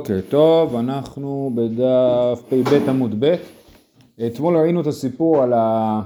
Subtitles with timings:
[0.00, 3.34] בוקר טוב, אנחנו בדף פ"ב עמוד ב'.
[4.26, 6.00] אתמול ראינו את הסיפור על ה...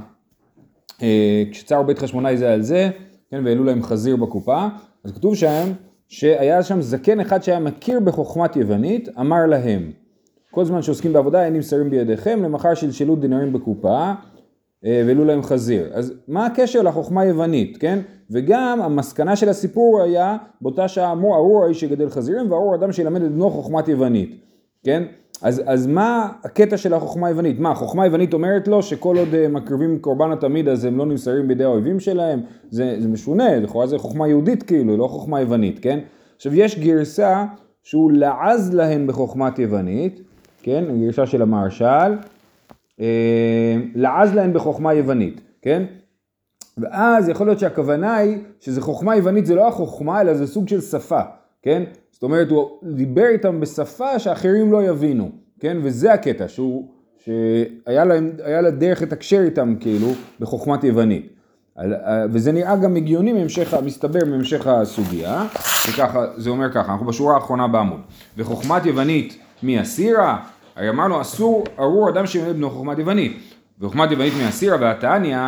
[1.02, 2.90] אה, כשצר בית חשמונאי זה על זה,
[3.30, 4.66] כן, והעלו להם חזיר בקופה,
[5.04, 5.72] אז כתוב שם
[6.08, 9.92] שהיה שם זקן אחד שהיה מכיר בחוכמת יוונית, אמר להם,
[10.50, 14.12] כל זמן שעוסקים בעבודה אין נמסרים בידיכם, למחר שלשלו דינרים בקופה
[14.84, 15.90] אה, והעלו להם חזיר.
[15.92, 17.98] אז מה הקשר לחוכמה יוונית, כן?
[18.30, 23.22] וגם המסקנה של הסיפור היה, באותה שעה אמרו ארור האיש שגדל חזירים וארור אדם שילמד
[23.22, 24.40] את בנו חוכמת יוונית,
[24.84, 25.02] כן?
[25.42, 27.60] אז, אז מה הקטע של החוכמה היוונית?
[27.60, 31.48] מה, החוכמה היוונית אומרת לו שכל עוד אה, מקריבים קורבן התמיד אז הם לא נמסרים
[31.48, 32.40] בידי האויבים שלהם?
[32.70, 35.98] זה, זה משונה, לכאורה זה חוכמה יהודית כאילו, לא חוכמה יוונית, כן?
[36.36, 37.44] עכשיו יש גרסה
[37.82, 40.20] שהוא לעז להם בחוכמת יוונית,
[40.62, 40.84] כן?
[41.00, 42.12] גרסה של המהרש"ל,
[43.00, 45.82] אה, לעז להם בחוכמה יוונית, כן?
[46.80, 50.80] ואז יכול להיות שהכוונה היא שזה חוכמה יוונית זה לא החוכמה אלא זה סוג של
[50.80, 51.20] שפה,
[51.62, 51.82] כן?
[52.12, 55.30] זאת אומרת הוא דיבר איתם בשפה שאחרים לא יבינו,
[55.60, 55.76] כן?
[55.82, 56.88] וזה הקטע שהוא,
[57.24, 60.08] שהיה להם, היה לה דרך לתקשר איתם כאילו
[60.40, 61.32] בחוכמת יוונית.
[62.30, 65.46] וזה נראה גם הגיוני מהמשך, מסתבר מהמשך הסוגיה,
[65.88, 68.00] וככה, זה אומר ככה, אנחנו בשורה האחרונה בעמוד.
[68.36, 70.36] וחוכמת יוונית מי אסירה?
[70.76, 73.49] הרי אמרנו אסור, ארור אדם שמלמד בנו חוכמת יוונית.
[73.80, 75.38] וחוכמת יוונית מהסירה והתניא,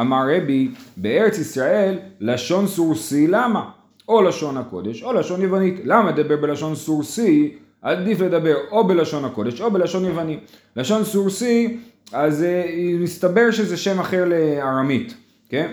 [0.00, 3.70] אמר רבי, בארץ ישראל לשון סורסי למה?
[4.08, 5.80] או לשון הקודש או לשון יוונית.
[5.84, 7.56] למה לדבר בלשון סורסי?
[7.82, 10.38] עדיף לדבר או בלשון הקודש או בלשון יווני.
[10.76, 11.78] לשון סורסי,
[12.12, 15.14] אז אה, מסתבר שזה שם אחר לארמית,
[15.48, 15.70] כן?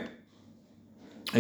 [1.28, 1.33] אה,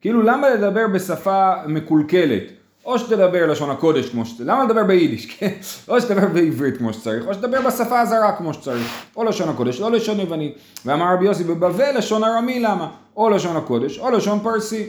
[0.00, 2.42] כאילו למה לדבר בשפה מקולקלת?
[2.84, 5.52] או שתדבר לשון הקודש כמו שצריך, למה לדבר ביידיש, כן?
[5.88, 9.90] או שתדבר בעברית כמו שצריך, או שתדבר בשפה הזרה כמו שצריך, או לשון הקודש, או
[9.90, 10.54] לשון יוונית.
[10.86, 12.88] ואמר רבי יוסי בבבל לשון ארמי למה?
[13.16, 14.86] או לשון הקודש, או לשון פרסי.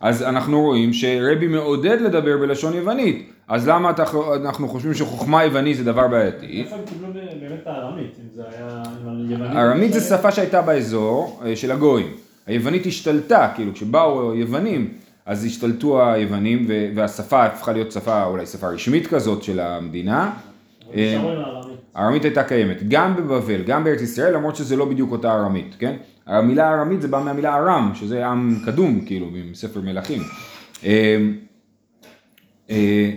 [0.00, 3.92] אז אנחנו רואים שרבי מעודד לדבר בלשון יוונית, אז למה
[4.44, 6.62] אנחנו חושבים שחוכמה יוונית זה דבר בעייתי?
[6.62, 7.08] איפה הם קיבלו
[7.40, 9.62] באמת הארמית, אם זה היה?
[9.62, 12.12] ארמית זה שפה שהייתה באזור אה, של הגויים.
[12.46, 14.88] היוונית השתלטה, כאילו כשבאו יוונים
[15.26, 20.32] אז השתלטו היוונים והשפה הפכה להיות שפה, אולי שפה רשמית כזאת של המדינה.
[20.94, 21.22] אה,
[21.94, 25.96] הארמית הייתה קיימת, גם בבבל, גם בארץ ישראל, למרות שזה לא בדיוק אותה ארמית, כן?
[26.26, 30.22] המילה ארמית זה בא מהמילה ארם, שזה עם קדום, כאילו, מספר מלכים.
[30.84, 31.18] אה,
[32.70, 33.10] אה,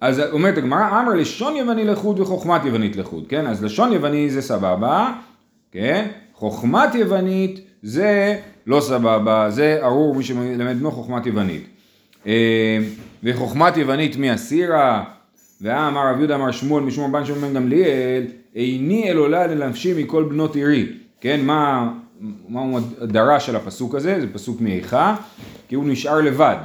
[0.00, 3.46] אז אומרת הגמרא, אמר לשון יווני לחוד וחוכמת יוונית לחוד, כן?
[3.46, 5.12] אז לשון יווני זה סבבה,
[5.72, 6.08] כן?
[6.34, 11.66] חוכמת יוונית זה לא סבבה, זה ארור מי שמלמד בנו חוכמת יוונית.
[12.26, 12.78] אה,
[13.24, 15.04] וחוכמת יוונית מי אסירה,
[15.60, 18.22] ואמר רב יהודה אמר שמואל משמואל בן שמואל בן גמליאל,
[18.56, 20.86] איני אלולה לנפשי מכל בנות עירי.
[21.20, 21.92] כן, מה,
[22.48, 22.60] מה
[23.00, 24.20] הדרה של הפסוק הזה?
[24.20, 25.16] זה פסוק מאיכה,
[25.68, 26.56] כי הוא נשאר לבד.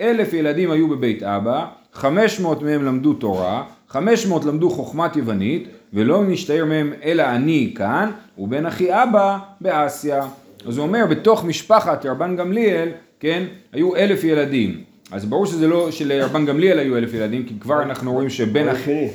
[0.00, 5.68] אלף ילדים היו בבית אבא, חמש מאות מהם למדו תורה, חמש מאות למדו חוכמת יוונית,
[5.94, 10.26] ולא נשתער מהם אלא אני כאן, ובן אחי אבא באסיה.
[10.66, 12.88] אז הוא אומר, בתוך משפחת רבן גמליאל,
[13.20, 14.82] כן, היו אלף ילדים.
[15.12, 18.66] אז ברור שזה לא שלרבן גמליאל היו אלף ילדים, כי כבר אנחנו רואים שבין...
[18.66, 19.08] בבית שני.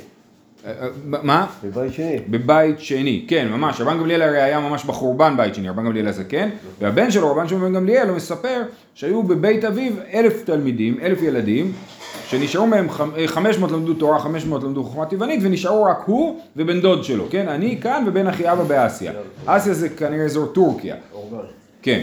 [0.65, 1.47] אה, אה, מה?
[1.63, 2.19] בבית שני.
[2.29, 3.81] בבית שני, כן, ממש.
[3.81, 6.49] רבן גמליאל הרי היה ממש בחורבן בית שני, רבן גמליאל הזקן, כן?
[6.79, 8.61] והבן שלו, רבן שמעון בן גמליאל, הוא מספר
[8.93, 11.71] שהיו בבית אביו אלף תלמידים, אלף ילדים,
[12.27, 12.87] שנשארו מהם
[13.25, 17.47] 500 אה, למדו תורה, 500 למדו חוכמת יוונית, ונשארו רק הוא ובן דוד שלו, כן?
[17.47, 19.11] אני כאן ובן אחי אבא באסיה.
[19.45, 20.95] אסיה זה כנראה אזור טורקיה.
[21.81, 22.01] כן.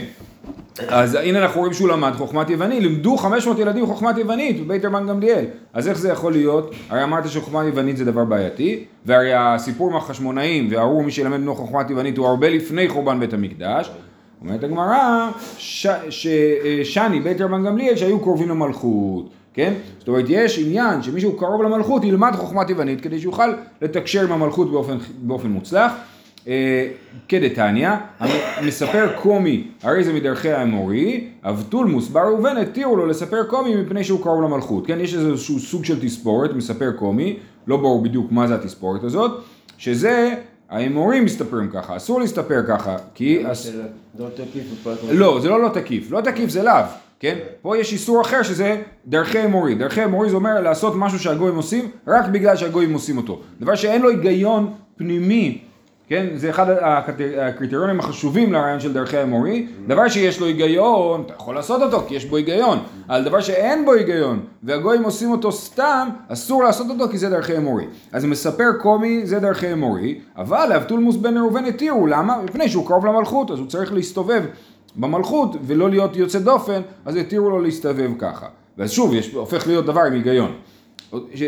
[0.87, 5.07] אז הנה אנחנו רואים שהוא למד חוכמת יווני, לימדו 500 ילדים חוכמת יוונית בבית רבן
[5.07, 5.45] גמליאל.
[5.73, 6.73] אז איך זה יכול להיות?
[6.89, 11.55] הרי אמרת שחוכמת יוונית זה דבר בעייתי, והרי הסיפור עם החשמונאים והארור מי שילמד בנו
[11.55, 13.91] חוכמת יוונית הוא הרבה לפני חורבן בית המקדש.
[14.41, 15.29] אומרת הגמרא,
[16.83, 19.29] שני בית רבן גמליאל שהיו קרובים למלכות.
[19.53, 19.73] כן?
[19.99, 24.71] זאת אומרת, יש עניין שמישהו קרוב למלכות ילמד חוכמת יוונית כדי שיוכל לתקשר עם המלכות
[24.71, 25.91] באופן, באופן מוצלח.
[26.47, 26.87] אה,
[27.27, 27.89] כדתניא,
[28.63, 34.21] מספר קומי, הרי זה מדרכי האמורי, אבטולמוס בר ראובן התירו לו לספר קומי מפני שהוא
[34.23, 34.87] קרוב למלכות.
[34.87, 37.37] כן, יש איזשהו סוג של תספורת, מספר קומי,
[37.67, 39.31] לא ברור בדיוק מה זה התספורת הזאת,
[39.77, 40.33] שזה
[40.69, 43.43] האמורים מסתפרים ככה, אסור להסתפר ככה, כי...
[44.19, 44.63] לא תקיף
[45.11, 46.83] לא, זה לא לא תקיף, לא תקיף זה לאו.
[47.21, 47.37] כן?
[47.61, 49.75] פה יש איסור אחר שזה דרכי אמורי.
[49.75, 53.39] דרכי אמורי זה אומר לעשות משהו שהגויים עושים רק בגלל שהגויים עושים אותו.
[53.59, 55.61] דבר שאין לו היגיון פנימי,
[56.07, 56.27] כן?
[56.35, 56.65] זה אחד
[57.37, 59.67] הקריטריונים החשובים לרעיון של דרכי אמורי.
[59.87, 62.79] דבר שיש לו היגיון, אתה יכול לעשות אותו כי יש בו היגיון.
[63.07, 67.57] על דבר שאין בו היגיון והגויים עושים אותו סתם, אסור לעשות אותו כי זה דרכי
[67.57, 67.85] אמורי.
[68.11, 72.41] אז מספר קומי זה דרכי אמורי, אבל לאבטולמוס בן ראובן התירו, למה?
[72.41, 74.43] מפני שהוא קרוב למלכות, אז הוא צריך להסתובב
[74.95, 78.47] במלכות ולא להיות יוצא דופן, אז התירו לו להסתובב ככה.
[78.77, 80.51] ואז שוב, יש, הופך להיות דבר עם היגיון.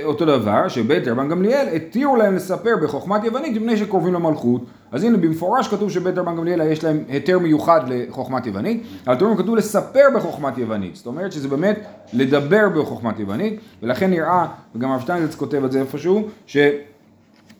[0.04, 4.62] אותו דבר, שבית רבן גמליאל התירו להם לספר בחוכמת יוונית מפני שקרובים למלכות.
[4.92, 9.38] אז הנה במפורש כתוב שבית רבן גמליאל יש להם היתר מיוחד לחוכמת יוונית, אבל תראו
[9.38, 11.80] כתוב לספר בחוכמת יוונית, זאת אומרת שזה באמת
[12.14, 14.46] לדבר בחוכמת יוונית, ולכן נראה,
[14.76, 16.28] וגם הרב שטיינזץ כותב את זה איפשהו,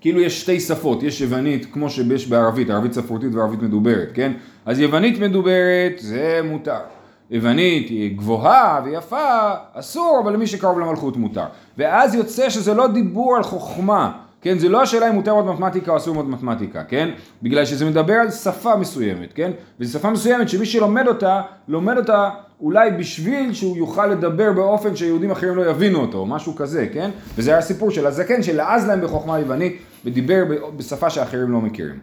[0.04, 4.32] שכאילו יש שתי שפות, יש יוונית כמו שיש בערבית, ערבית ספרותית וערבית מדוברת, כן?
[4.66, 6.80] אז יוונית מדוברת זה מותר.
[7.32, 11.46] יוונית היא גבוהה ויפה, אסור, אבל למי שקרוב למלכות מותר.
[11.78, 14.12] ואז יוצא שזה לא דיבור על חוכמה,
[14.44, 14.60] כן?
[14.60, 17.10] זה לא השאלה אם מותר עוד מתמטיקה או אסור עוד מתמטיקה, כן?
[17.44, 19.52] בגלל שזה מדבר על שפה מסוימת, כן?
[19.80, 22.30] וזו שפה מסוימת שמי שלומד אותה, לומד אותה
[22.62, 27.10] אולי בשביל שהוא יוכל לדבר באופן שיהודים אחרים לא יבינו אותו, או משהו כזה, כן?
[27.38, 30.44] וזה היה הסיפור של הזקן שלעז להם בחוכמה יוונית ודיבר
[30.78, 32.00] בשפה שאחרים לא מכירים.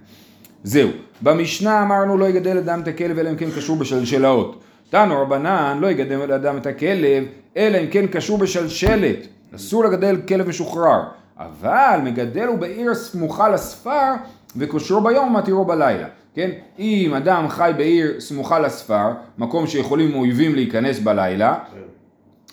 [0.65, 0.89] זהו.
[1.23, 4.61] במשנה אמרנו לא יגדל אדם את הכלב אלא אם כן קשור בשלשלאות.
[4.91, 7.25] תנו רבנן לא יגדל לאדם את הכלב,
[7.57, 9.27] אלא אם כן קשור בשלשלת.
[9.55, 11.01] אסור לגדל כלב משוחרר.
[11.41, 14.13] אבל מגדל הוא בעיר סמוכה לספר,
[14.57, 16.07] וקושרו ביום ומתירו בלילה.
[16.35, 16.51] כן?
[16.79, 21.59] אם אדם חי בעיר סמוכה לספר, מקום שיכולים אויבים להיכנס בלילה,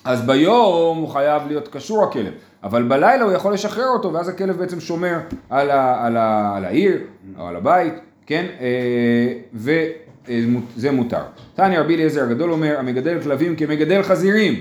[0.04, 4.58] אז ביום הוא חייב להיות קשור הכלב, אבל בלילה הוא יכול לשחרר אותו, ואז הכלב
[4.58, 5.20] בעצם שומר
[5.50, 6.98] על, ה, על, ה, על העיר,
[7.40, 7.94] או על הבית,
[8.26, 8.46] כן?
[8.60, 9.72] אה, ו...
[10.76, 11.22] זה מותר.
[11.56, 14.54] תניא רבי אליעזר הגדול אומר, המגדל כלבים כמגדל חזירים.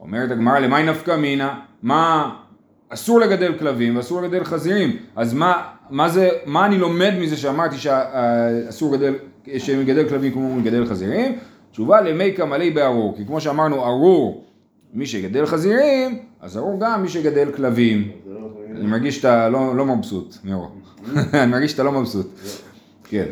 [0.00, 1.60] אומרת הגמרא, למאי נפקא מינה?
[1.82, 2.34] מה,
[2.88, 7.76] אסור לגדל כלבים ואסור לגדל חזירים, אז מה, מה זה, מה אני לומד מזה שאמרתי
[7.76, 9.14] שאסור לגדל,
[9.58, 11.38] שמגדל כלבים כמו מגדל חזירים?
[11.72, 14.44] תשובה למי קמלי בארור, כי כמו שאמרנו ארור
[14.94, 18.10] מי שגדל חזירים, אז ארור גם מי שגדל כלבים.
[18.76, 20.70] אני מרגיש שאתה לא, לא מבסוט, מאור.
[21.34, 22.26] אני מרגיש שאתה לא מבסוט.
[23.04, 23.26] כן.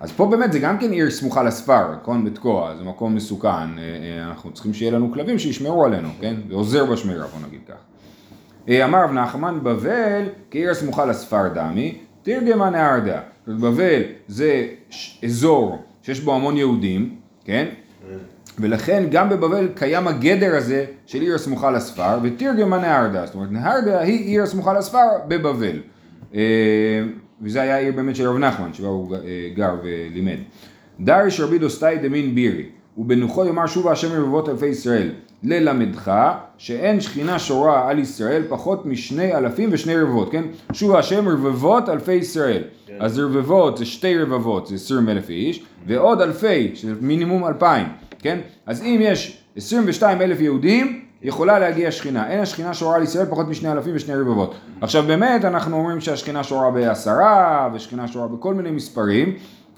[0.00, 2.24] אז פה באמת זה גם כן עיר סמוכה לספר, נכון?
[2.24, 6.36] בתקוע, זה מקום מסוכן, אה, אה, אנחנו צריכים שיהיה לנו כלבים שישמרו עלינו, כן?
[6.48, 7.89] זה עוזר בשמירה, בוא נגיד כך.
[8.68, 13.20] אה, אמר רב נחמן, בבל כעיר הסמוכה לספר דמי, תרגמה נהרדה.
[13.46, 14.66] בבל זה
[15.24, 17.66] אזור שיש בו המון יהודים, כן?
[18.58, 24.00] ולכן גם בבבל קיים הגדר הזה של עיר הסמוכה לספר, ותרגמה נהרדה, זאת אומרת נהרדה
[24.00, 25.78] היא עיר הסמוכה לספר בבבל.
[27.42, 29.20] וזה היה העיר באמת של רב נחמן, שבה הוא אה,
[29.54, 30.38] גר ולימד.
[31.00, 32.66] דריש רבי דוסטאי דמין בירי,
[32.98, 35.10] ובנוחו יאמר שובה השם רבבות אלפי ישראל,
[35.42, 36.12] ללמדך
[36.58, 40.44] שאין שכינה שורה על ישראל פחות משני אלפים ושני רבבות, כן?
[40.72, 42.62] שובה השם רבבות אלפי ישראל.
[42.86, 42.96] כן.
[43.00, 47.86] אז רבבות זה שתי רבבות, זה עשרים אלף איש, ועוד אלפי, שזה מינימום אלפיים,
[48.18, 48.38] כן?
[48.66, 52.30] אז אם יש עשרים ושתיים אלף יהודים, יכולה להגיע שכינה.
[52.30, 54.54] אין השכינה שורה על ישראל פחות משני אלפים ושני רבבות.
[54.80, 59.34] עכשיו באמת אנחנו אומרים שהשכינה שורה בעשרה, ושכינה שורה בכל מיני מספרים.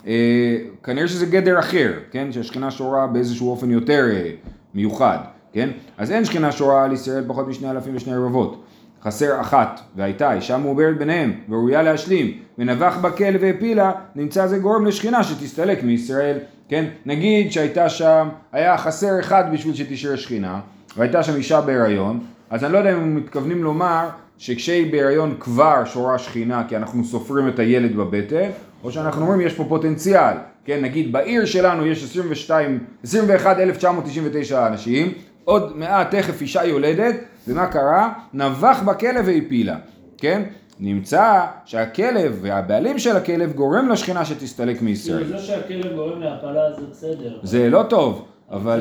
[0.06, 2.32] אה, כנראה שזה גדר אחר, כן?
[2.32, 4.30] שהשכינה שורה באיזשהו אופן יותר אה,
[4.74, 5.18] מיוחד,
[5.52, 5.68] כן?
[5.98, 8.64] אז אין שכינה שורה על ישראל פחות משני אלפים ושני רבבות.
[9.02, 15.24] חסר אחת, והייתה אישה מעוברת ביניהם, וראויה להשלים, ונבח בכלא והפילה, נמצא זה גורם לשכינה
[15.24, 16.38] שתסתלק מישראל,
[16.68, 16.84] כן?
[17.06, 20.60] נגיד שהייתה שם, היה חסר אחד בשביל שתשאר שכינה,
[20.96, 22.20] והייתה שם אישה בהיריון,
[22.50, 24.08] אז אני לא יודע אם הם מתכוונים לומר
[24.38, 28.50] שכשהיא בהיריון כבר שורה שכינה כי אנחנו סופרים את הילד בבטן,
[28.84, 30.34] או שאנחנו אומרים יש פה פוטנציאל,
[30.64, 35.12] כן, נגיד בעיר שלנו יש 22, 21,999 אנשים,
[35.44, 37.14] עוד מעט תכף אישה יולדת,
[37.48, 38.12] ומה קרה?
[38.34, 39.76] נבח בכלב והפילה,
[40.18, 40.42] כן?
[40.80, 45.26] נמצא שהכלב והבעלים של הכלב גורם לשכינה שתסתלק מישראל.
[45.26, 47.38] זה שהכלב גורם להפלה זה בסדר.
[47.42, 48.26] זה לא טוב.
[48.50, 48.80] אבל...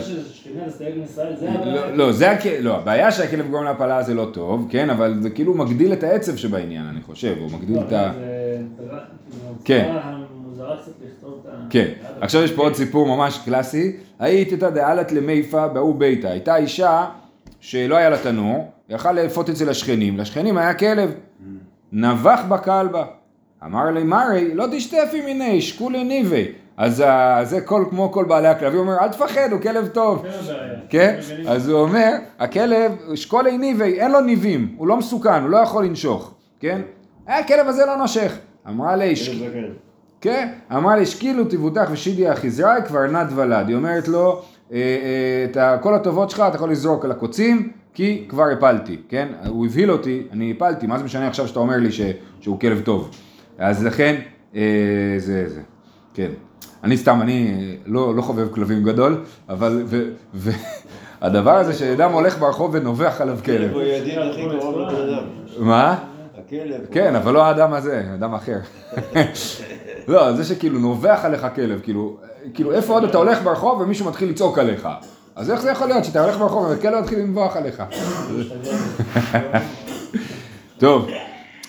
[1.66, 5.54] לא, לא, זה לא, הבעיה שהכלב גורם להפלה זה לא טוב, כן, אבל זה כאילו
[5.54, 8.12] מגדיל את העצב שבעניין, אני חושב, הוא מגדיל לא, את ה...
[9.66, 9.96] כן.
[11.70, 11.88] כן,
[12.22, 17.06] עכשיו יש פה עוד סיפור ממש קלאסי, היית את הדעלת למיפה בהוא ביתה, הייתה אישה
[17.60, 20.58] שלא היה לה תנור, יכל לאפות אצל השכנים, לשכנים.
[20.58, 21.14] היה כלב,
[21.92, 23.06] נבח בכלבה,
[23.66, 27.04] אמר לי מרי, לא תשטפי מיני, שקולי ניבי, אז
[27.44, 30.26] זה כל, כמו כל בעלי הכלבים, הוא אומר, אל תפחד, הוא כלב טוב.
[30.90, 31.20] כן?
[31.48, 35.86] אז הוא אומר, הכלב, אשכול ניבי, אין לו ניבים, הוא לא מסוכן, הוא לא יכול
[35.86, 36.34] לנשוך.
[36.60, 36.82] כן?
[37.28, 38.38] הכלב הזה לא נושך.
[38.68, 39.16] אמרה לי,
[40.22, 43.68] כן, אמרה לי, שקילו תבוטח ושידי אחיזרי, כבר נד ולד.
[43.68, 48.26] היא אומרת לו, אה, אה, את כל הטובות שלך אתה יכול לזרוק על הקוצים, כי
[48.30, 49.28] כבר הפלתי, כן?
[49.48, 51.90] הוא הבהיל אותי, אני הפלתי, מה זה משנה עכשיו שאתה אומר לי
[52.42, 53.10] שהוא כלב טוב?
[53.58, 54.16] אז לכן,
[54.56, 54.62] אה,
[55.18, 55.62] זה, זה,
[56.14, 56.32] כן.
[56.84, 59.84] אני סתם, אני לא, לא חובב כלבים גדול, אבל,
[60.34, 63.74] והדבר הזה שאדם הולך ברחוב ונובח עליו כלב.
[63.74, 65.24] הוא הידיד הכי קרוב לבן אדם.
[65.60, 66.11] מה?
[66.52, 66.86] הכלב.
[66.92, 68.58] כן, אבל לא האדם הזה, אדם אחר.
[70.08, 72.18] לא, זה שכאילו נובח עליך כלב, כאילו,
[72.54, 74.88] כאילו איפה עוד אתה הולך ברחוב ומישהו מתחיל לצעוק עליך.
[75.36, 77.84] אז איך זה יכול להיות שאתה הולך ברחוב וכלב מתחיל לנבוח עליך?
[80.78, 81.10] טוב,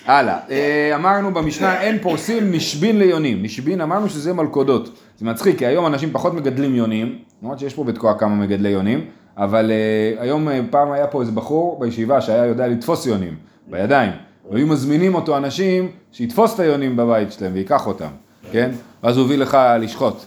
[0.06, 0.38] הלאה.
[0.50, 3.42] אה, אמרנו במשנה אין פורסים נשבין ליונים.
[3.42, 4.98] נשבין אמרנו שזה מלכודות.
[5.18, 9.06] זה מצחיק כי היום אנשים פחות מגדלים יונים, למרות שיש פה בתקוע כמה מגדלי יונים,
[9.36, 13.34] אבל אה, היום אה, פעם היה פה איזה בחור בישיבה שהיה יודע לתפוס יונים
[13.66, 14.12] בידיים.
[14.50, 18.11] והיו מזמינים אותו אנשים שיתפוס את היונים בבית שלהם ויקח אותם,
[18.52, 18.70] כן?
[19.02, 20.25] ואז הוא הביא לך לשחוט.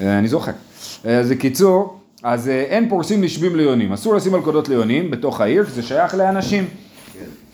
[0.00, 0.52] אה, אני זוכר.
[1.06, 3.92] אה, אז בקיצור, אז אה, אין פורסים נשבים ליונים.
[3.92, 6.64] אסור לשים מלכודות ליונים בתוך העיר, כי זה שייך לאנשים.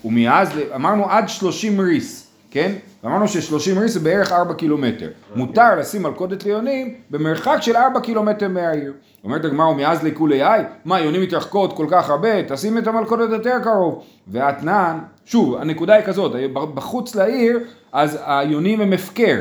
[0.04, 2.72] ומאז, אמרנו עד 30 ריס, כן?
[3.04, 5.08] אמרנו ש-30 ריס זה בערך 4 קילומטר.
[5.36, 8.92] מותר לשים מלכודת ליונים במרחק של 4 קילומטר מהעיר.
[9.24, 13.58] אומרת הגמרא, ומאז לכולי איי, מה, יונים מתרחקות כל כך הרבה, תשים את המלכודת יותר
[13.64, 14.04] קרוב.
[14.28, 17.58] ואתנן, שוב, הנקודה היא כזאת, בחוץ לעיר,
[17.92, 19.40] אז היונים הם הפקר.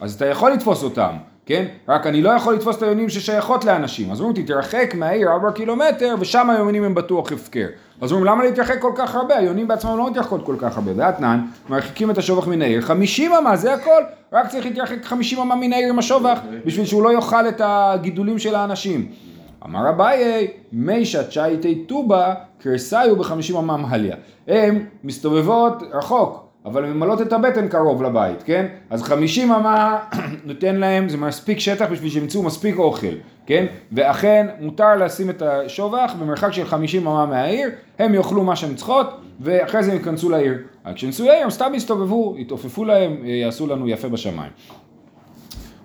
[0.00, 1.12] אז אתה יכול לתפוס אותם,
[1.46, 1.66] כן?
[1.88, 4.10] רק אני לא יכול לתפוס את היונים ששייכות לאנשים.
[4.10, 7.66] אז אומרים, תתרחק מהעיר 4 קילומטר, ושם היונים הם בטוח הפקר.
[8.00, 9.36] אז אומרים, למה להתרחק כל כך הרבה?
[9.36, 10.92] היונים בעצמם לא מתרחקות כל כך הרבה.
[10.96, 14.02] ואתנן, מרחיקים את השובח מן העיר, 50 אמה, זה הכל.
[14.32, 18.38] רק צריך להתרחק 50 אמה מן העיר עם השובח, בשביל שהוא לא יאכל את הגידולים
[18.38, 19.06] של האנשים.
[19.64, 24.16] אמר אביי, מי שצ'ייטי טובה, קרסאיו בחמישים אמה מהליה.
[24.48, 26.50] הן מסתובבות רחוק.
[26.64, 28.66] אבל ממלאות את הבטן קרוב לבית, כן?
[28.90, 29.98] אז 50 אמה
[30.44, 33.14] נותן להם, זה מספיק שטח בשביל שימצאו מספיק אוכל,
[33.46, 33.66] כן?
[33.92, 39.06] ואכן מותר לשים את השובח במרחק של 50 אמה מהעיר, הם יאכלו מה שהן צריכות,
[39.40, 40.58] ואחרי זה הם ייכנסו לעיר.
[40.86, 44.50] רק כשנסו לעיר הם סתם יסתובבו, יתעופפו להם, יעשו לנו יפה בשמיים.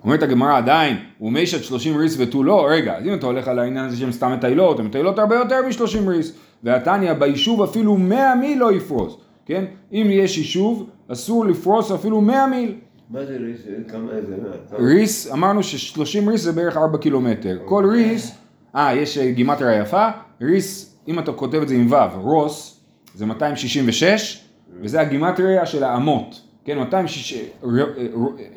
[0.06, 3.86] אומרת הגמרא עדיין, ומשת 30 ריס ותו לא, רגע, אז אם אתה הולך על העניין
[3.86, 6.34] הזה שהם סתם מטיילות, הן מטיילות הרבה יותר מ-30 ריס,
[6.64, 9.18] והתניא ביישוב אפילו 100 מיל לא יפרוס.
[9.46, 9.66] כן?
[9.94, 12.76] אם יש יישוב, אסור לפרוס אפילו 100 מיל.
[13.10, 13.62] מה זה ריס?
[13.88, 14.36] כמה זה?
[14.80, 17.58] ריס, אמרנו ש-30 ריס זה בערך 4 קילומטר.
[17.66, 18.32] כל ריס,
[18.76, 20.08] אה, יש גימטריה יפה,
[20.42, 22.82] ריס, אם אתה כותב את זה עם ו', רוס,
[23.16, 24.46] זה 266,
[24.82, 26.42] וזה הגימטריה של האמות.
[26.66, 27.40] כן, 260,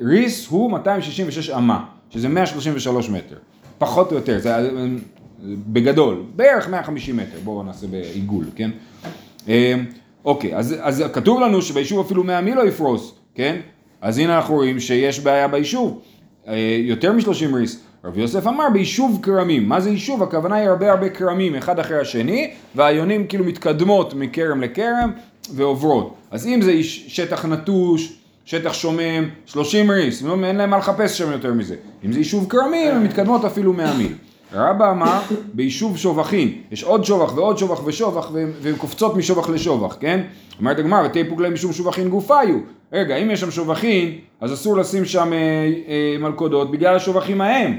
[0.00, 3.36] ריס הוא 266 אמה, שזה 133 מטר.
[3.78, 4.70] פחות או יותר, זה
[5.42, 8.70] בגדול, בערך 150 מטר, בואו נעשה בעיגול, כן?
[10.24, 13.60] אוקיי, אז, אז כתוב לנו שביישוב אפילו 100 מי לא יפרוס, כן?
[14.00, 16.00] אז הנה אנחנו רואים שיש בעיה ביישוב,
[16.48, 17.84] אה, יותר מ-30 ריס.
[18.04, 20.22] רב יוסף אמר ביישוב כרמים, מה זה יישוב?
[20.22, 25.12] הכוונה היא הרבה הרבה כרמים אחד אחרי השני, והיונים כאילו מתקדמות מכרם לכרם
[25.54, 26.14] ועוברות.
[26.30, 28.12] אז אם זה שטח נטוש,
[28.44, 31.76] שטח שומם, 30 ריס, אין להם מה לחפש שם יותר מזה.
[32.04, 34.12] אם זה יישוב כרמים, הן מתקדמות אפילו 100 מיל.
[34.52, 35.20] רבא אמר
[35.52, 40.20] ביישוב שובחים, יש עוד שובח ועוד שובח ושובח והן קופצות משובח לשובח, כן?
[40.58, 42.58] אומרת הגמרא, ותיפוק להם משום שובחין גופיו.
[42.92, 45.38] רגע, אם יש שם שובחין, אז אסור לשים שם אה,
[45.88, 47.78] אה, מלכודות בגלל השובחים ההם.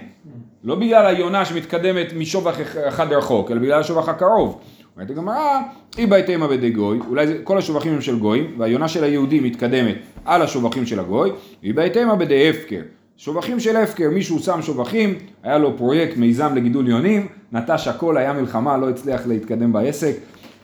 [0.63, 2.55] לא בגלל היונה שמתקדמת משובח
[2.87, 4.59] אחד רחוק, אלא בגלל השובח הקרוב.
[4.99, 5.59] אומרת הגמרא,
[5.97, 9.95] אי בהתאמה בידי גוי, אולי זה, כל השובחים הם של גויים, והיונה של היהודי מתקדמת
[10.25, 11.31] על השובחים של הגוי,
[11.63, 12.81] אי בהתאמה בידי הפקר.
[13.17, 18.33] שובחים של הפקר, מישהו שם שובחים, היה לו פרויקט מיזם לגידול יונים, נטש הכל, היה
[18.33, 20.15] מלחמה, לא הצליח להתקדם בעסק,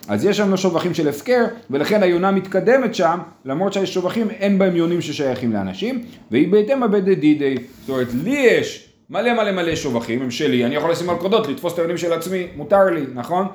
[0.07, 4.75] אז יש שם שובחים של הפקר, ולכן היונה מתקדמת שם, למרות שיש שובחים, אין בהם
[4.75, 10.21] יונים ששייכים לאנשים, והיא בהתאם הבדי דידי, זאת אומרת, לי יש מלא מלא מלא שובחים,
[10.21, 13.47] הם שלי, אני יכול לשים מלכודות, לתפוס את היונים של עצמי, מותר לי, נכון?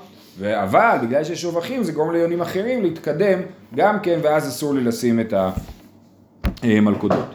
[0.44, 3.38] אבל בגלל שיש שובחים זה גורם ליונים אחרים להתקדם
[3.74, 5.34] גם כן, ואז אסור לי לשים את
[6.62, 7.34] המלכודות.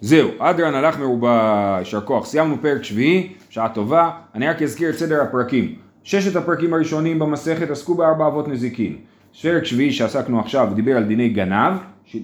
[0.00, 2.26] זהו, אדרן הלך מרובה, יישר כוח.
[2.26, 4.10] סיימנו פרק שביעי, שעה טובה.
[4.34, 5.74] אני רק אזכיר את סדר הפרקים.
[6.04, 8.96] ששת הפרקים הראשונים במסכת עסקו בארבע אבות נזיקין.
[9.42, 11.74] פרק שביעי שעסקנו עכשיו דיבר על דיני גנב,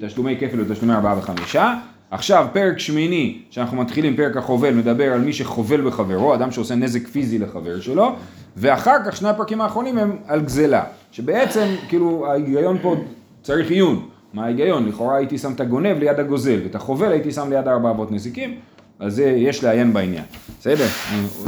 [0.00, 1.74] תשלומי כפל ותשלומי ארבעה וחמישה.
[2.10, 7.08] עכשיו פרק שמיני, שאנחנו מתחילים פרק החובל, מדבר על מי שחובל בחברו, אדם שעושה נזק
[7.08, 8.12] פיזי לחבר שלו,
[8.56, 12.96] ואחר כך שני הפרקים האחרונים הם על גזלה, שבעצם כאילו ההיגיון פה
[13.42, 14.08] צריך עיון.
[14.34, 14.88] מה ההיגיון?
[14.88, 18.54] לכאורה הייתי שם את הגונב ליד הגוזל, ואת החובל הייתי שם ליד ארבע אבות נזיקים,
[19.00, 20.24] אז זה יש לעיין בעניין.
[20.60, 20.86] בסדר?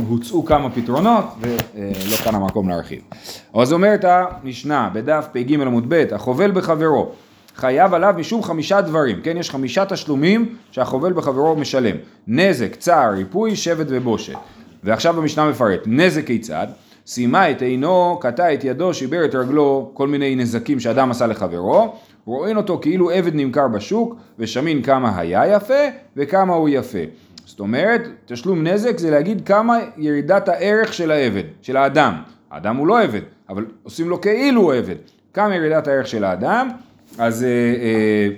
[0.08, 3.00] הוצאו כמה פתרונות, ולא כאן המקום להרחיב.
[3.54, 7.12] אז אומרת המשנה בדף פג עמוד ב', החובל בחברו.
[7.60, 9.36] חייב עליו משום חמישה דברים, כן?
[9.36, 11.96] יש חמישה תשלומים שהחובל בחברו משלם.
[12.26, 14.36] נזק, צער, ריפוי, שבט ובושת.
[14.84, 16.66] ועכשיו המשנה מפרט, נזק כיצד?
[17.06, 21.94] סיימה את עינו, קטע את ידו, שיבר את רגלו, כל מיני נזקים שאדם עשה לחברו,
[22.24, 25.84] רואים אותו כאילו עבד נמכר בשוק, ושמין כמה היה יפה
[26.16, 26.98] וכמה הוא יפה.
[27.44, 32.14] זאת אומרת, תשלום נזק זה להגיד כמה ירידת הערך של העבד, של האדם.
[32.50, 34.96] האדם הוא לא עבד, אבל עושים לו כאילו הוא עבד.
[35.34, 36.68] כמה ירידת הערך של האדם,
[37.18, 38.28] אז אה, אה,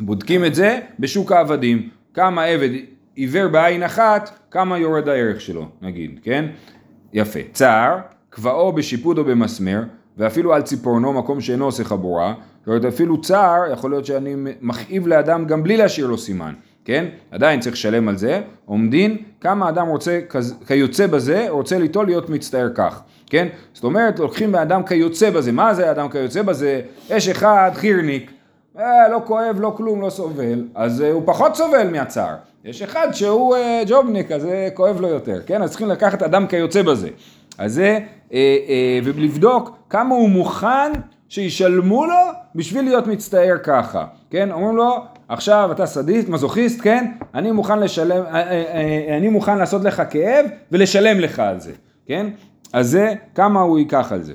[0.00, 1.88] בודקים את זה בשוק העבדים.
[2.14, 2.68] כמה עבד
[3.14, 6.44] עיוור בעין אחת, כמה יורד הערך שלו, נגיד, כן?
[7.12, 7.40] יפה.
[7.52, 7.98] צער,
[8.30, 9.82] קבעו בשיפוד או במסמר,
[10.18, 12.34] ואפילו על ציפורנו, מקום שאינו עושה חבורה.
[12.58, 17.04] זאת אומרת, אפילו צער, יכול להיות שאני מכאיב לאדם גם בלי להשאיר לו סימן, כן?
[17.30, 18.40] עדיין צריך לשלם על זה.
[18.64, 20.20] עומדין, כמה אדם רוצה,
[20.66, 23.48] כיוצא בזה, רוצה ליטול להיות מצטער כך, כן?
[23.72, 25.52] זאת אומרת, לוקחים באדם כיוצא בזה.
[25.52, 26.80] מה זה אדם כיוצא בזה?
[27.10, 28.30] יש אחד חירניק,
[28.78, 32.34] אה, לא כואב, לא כלום, לא סובל, אז אה, הוא פחות סובל מהצער.
[32.64, 35.62] יש אחד שהוא אה, ג'ובניק, אז זה כואב לו יותר, כן?
[35.62, 37.08] אז צריכים לקחת אדם כיוצא בזה.
[37.58, 37.98] אז זה,
[38.32, 40.92] אה, אה, ולבדוק כמה הוא מוכן
[41.28, 42.14] שישלמו לו
[42.54, 44.52] בשביל להיות מצטער ככה, כן?
[44.52, 47.12] אומרים לו, עכשיו אתה סדיסט, מזוכיסט, כן?
[47.34, 48.64] אני מוכן לשלם, אה, אה,
[49.08, 51.72] אה, אני מוכן לעשות לך כאב ולשלם לך על זה,
[52.06, 52.26] כן?
[52.72, 54.34] אז זה, כמה הוא ייקח על זה.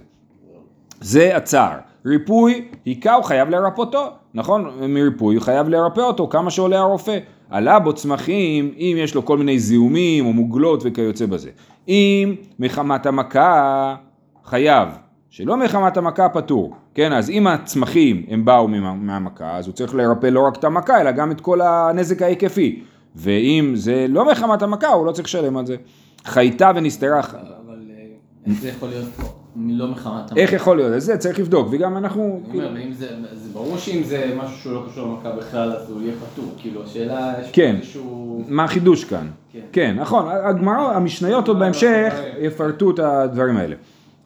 [1.01, 1.77] זה הצער.
[2.05, 4.69] ריפוי, היכה הוא חייב לרפאותו, נכון?
[4.89, 7.17] מריפוי הוא חייב לרפא אותו, כמה שעולה הרופא.
[7.49, 11.49] עלה בו צמחים, אם יש לו כל מיני זיהומים או מוגלות וכיוצא בזה.
[11.87, 13.95] אם מחמת המכה,
[14.45, 14.89] חייב.
[15.29, 17.13] שלא מחמת המכה פטור, כן?
[17.13, 21.01] אז אם הצמחים הם באו מה- מהמכה, אז הוא צריך לרפא לא רק את המכה,
[21.01, 22.83] אלא גם את כל הנזק ההיקפי.
[23.15, 25.75] ואם זה לא מחמת המכה, הוא לא צריך לשלם על זה.
[26.25, 27.21] חייתה ונסתרה,
[28.53, 29.05] זה יכול להיות
[29.55, 31.01] לא מחמת איך יכול להיות?
[31.01, 32.41] זה צריך לבדוק, וגם אנחנו...
[32.49, 35.89] אני אומר, ואם זה, זה ברור שאם זה משהו שהוא לא קשור למכה בכלל, אז
[35.91, 36.45] הוא יהיה פטור.
[36.57, 37.75] כאילו, השאלה, כן.
[37.75, 38.43] איזשהו...
[38.47, 39.27] מה החידוש כאן?
[39.51, 39.59] כן.
[39.71, 43.75] כן, נכון, הגמרא, המשניות עוד בהמשך יפרטו את הדברים האלה.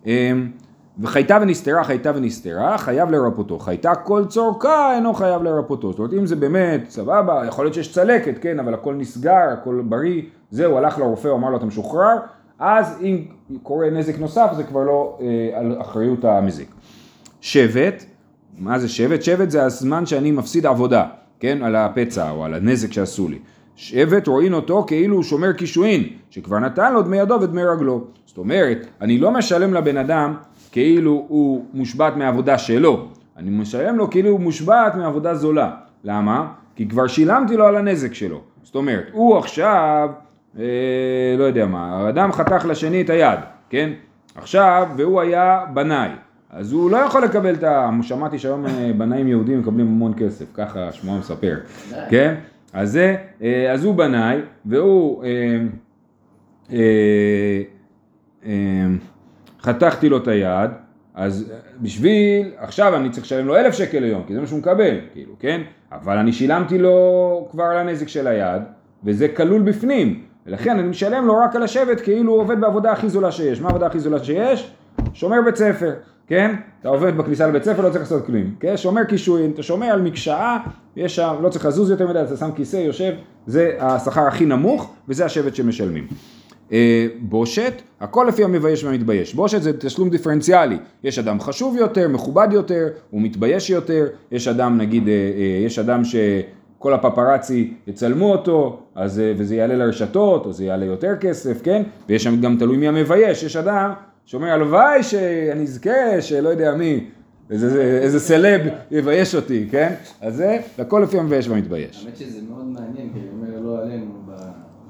[0.05, 0.51] אמ,
[0.99, 3.59] וחייתה ונסתרה, חייתה ונסתרה, חייב לרפאותו.
[3.59, 5.91] חייתה כל צורכה, אינו חייב לרפאותו.
[5.91, 9.81] זאת אומרת, אם זה באמת, סבבה, יכול להיות שיש צלקת, כן, אבל הכל נסגר, הכל
[9.85, 12.17] בריא, זהו, הלך לרופא, הוא אמר לו, אתה משוחרר,
[12.59, 13.25] אז אם
[13.63, 16.67] קורה נזק נוסף, זה כבר לא אה, על אחריות המזיק.
[17.41, 18.05] שבט,
[18.57, 19.21] מה זה שבט?
[19.23, 21.05] שבט זה הזמן שאני מפסיד עבודה,
[21.39, 21.63] כן?
[21.63, 23.39] על הפצע או על הנזק שעשו לי.
[23.75, 28.03] שבט רואים אותו כאילו הוא שומר קישואין, שכבר נתן לו דמי ידו ודמי רגלו.
[28.25, 30.33] זאת אומרת, אני לא משלם לבן אדם
[30.71, 33.07] כאילו הוא מושבת מעבודה שלו,
[33.37, 35.71] אני משלם לו כאילו הוא מושבת מעבודה זולה.
[36.03, 36.47] למה?
[36.75, 38.41] כי כבר שילמתי לו על הנזק שלו.
[38.63, 40.09] זאת אומרת, הוא עכשיו,
[40.59, 40.65] אה,
[41.37, 43.39] לא יודע מה, האדם חתך לשני את היד,
[43.69, 43.89] כן?
[44.35, 46.09] עכשיו, והוא היה בנאי.
[46.49, 47.89] אז הוא לא יכול לקבל את ה...
[48.01, 51.55] שמעתי שהיום אה, בנאים יהודים מקבלים המון כסף, ככה שמוע מספר,
[52.09, 52.35] כן?
[52.73, 55.23] אז זה, אה, אז הוא בנאי, והוא...
[56.73, 56.81] אה,
[59.61, 60.69] חתכתי לו את היד,
[61.13, 64.99] אז בשביל, עכשיו אני צריך לשלם לו אלף שקל ליום, כי זה מה שהוא מקבל,
[65.13, 65.61] כאילו, כן?
[65.91, 68.61] אבל אני שילמתי לו כבר על הנזק של היד,
[69.03, 73.09] וזה כלול בפנים, ולכן אני משלם לו רק על השבט כאילו הוא עובד בעבודה הכי
[73.09, 73.61] זולה שיש.
[73.61, 74.71] מה העבודה הכי זולה שיש?
[75.13, 75.93] שומר בית ספר,
[76.27, 76.55] כן?
[76.81, 78.77] אתה עובד בכניסה לבית ספר, לא צריך לעשות כלום, כן?
[78.77, 80.57] שומר קישואין, אתה שומר על מקשאה,
[80.95, 83.13] יש שם, לא צריך לזוז יותר מדי, אתה שם כיסא, יושב,
[83.47, 86.07] זה השכר הכי נמוך, וזה השבט שמשלמים.
[86.71, 89.35] אה, בושת, הכל לפי המבייש והמתבייש.
[89.35, 90.77] בושת זה תשלום דיפרנציאלי.
[91.03, 95.79] יש אדם חשוב יותר, מכובד יותר, הוא מתבייש יותר, יש אדם נגיד, אה, אה, יש
[95.79, 96.01] אדם
[96.83, 101.83] שכל הפפרצי יצלמו אותו, אז, אה, וזה יעלה לרשתות, או זה יעלה יותר כסף, כן?
[102.09, 103.91] ויש שם גם תלוי מי המבייש, יש אדם
[104.25, 107.05] שאומר הלוואי שאני אזכה, שלא יודע מי,
[107.49, 109.93] איזה, איזה, איזה סלב יבייש אותי, כן?
[110.21, 112.03] אז זה, הכל לפי המבייש והמתבייש.
[112.05, 114.31] האמת שזה מאוד מעניין, כי אני אומר לא עלינו, ב-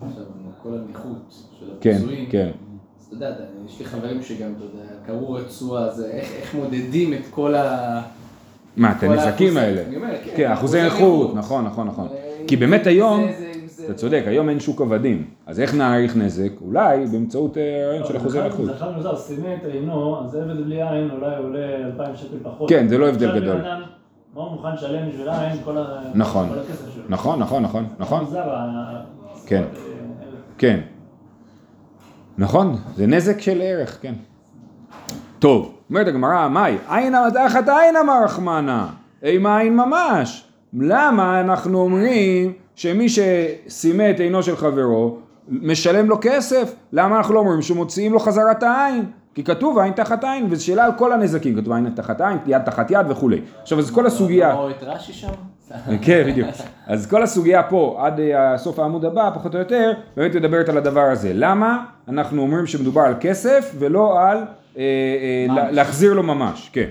[0.01, 0.23] עכשיו,
[0.63, 2.25] כל הנכות של כן, הפיצויים.
[2.29, 2.49] כן.
[2.99, 7.55] אז אתה יודע, יש לי חברים שגם, אתה יודע, קראו רצועה, איך מודדים את כל
[7.55, 8.01] ה...
[8.77, 9.57] מה, את הנזקים.
[9.57, 9.81] האלה?
[9.91, 9.99] כן,
[10.35, 11.35] כן, אחוזי נכות, נכות.
[11.35, 12.07] נכון, נכון, נכון.
[12.07, 13.25] אה, כי באמת היום,
[13.85, 15.25] אתה צודק, היום אין שוק עבדים.
[15.45, 16.51] אז איך נעריך נזק?
[16.61, 18.65] אולי באמצעות אה, רעיון של אחוזי נכות.
[18.65, 22.69] זה אחד מוזר, סימט אינו, אז עבד בלי עין אולי עולה 2,000 שקל פחות.
[22.69, 23.61] כן, זה לא הבדל גדול.
[24.35, 25.77] מה הוא מוכן לשלם בשביל העין כל
[26.15, 26.49] נכון.
[26.49, 27.03] הכסף שלו.
[27.09, 29.01] נכון, נכון, נכון, נכון, מוזר ה-
[29.45, 29.63] כן.
[29.63, 29.79] אה,
[30.57, 30.79] כן.
[32.37, 34.13] נכון, זה נזק של ערך, כן.
[35.39, 38.87] טוב, אומרת הגמרא, מאי, עין המתחת עין אמר רחמנה,
[39.23, 40.43] אימה עין ממש.
[40.79, 45.17] למה אנחנו אומרים שמי שסימא את עינו של חברו,
[45.49, 46.75] משלם לו כסף?
[46.93, 49.05] למה אנחנו לא אומרים שמוציאים לו חזרה את העין?
[49.35, 52.61] כי כתוב עין תחת עין, וזו שאלה על כל הנזקים, כתוב עין תחת עין, יד
[52.61, 53.41] תחת יד וכולי.
[53.61, 54.53] עכשיו, אז כל הסוגיה...
[54.53, 55.27] או את רש"י שם?
[56.05, 56.49] כן, בדיוק.
[56.87, 60.77] אז כל הסוגיה פה, עד אה, סוף העמוד הבא, פחות או יותר, באמת מדברת על
[60.77, 61.31] הדבר הזה.
[61.33, 64.37] למה אנחנו אומרים שמדובר על כסף ולא על
[65.71, 66.89] להחזיר לו ממש, כן.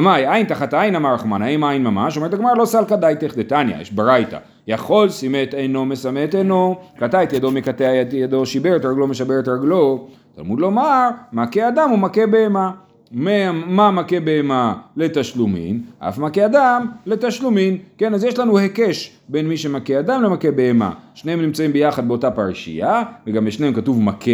[0.00, 2.16] מאי, עין תחת עין אמר רחמן, האם עין ממש?
[2.16, 4.38] אומרת הגמרא לא סלקא דייתך דתניא, יש ברייתא.
[4.66, 8.84] יכול סימא את עינו מסמא את עינו, קטע את ידו מקטע את ידו, שיבר את
[8.84, 10.08] רגלו משבר את רגלו.
[10.36, 12.70] תלמוד לומר, מכה אדם ומכה בהמה.
[13.14, 17.78] מה, מכה בהמה לתשלומין, אף מכה אדם לתשלומין.
[17.98, 20.90] כן, אז יש לנו היקש בין מי שמכה אדם למכה בהמה.
[21.14, 24.30] שניהם נמצאים ביחד באותה פרשייה, וגם בשניהם כתוב מכה,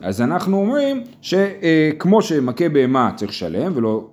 [0.00, 4.06] אז אנחנו אומרים שכמו שמכה בהמה צריך לשלם ולא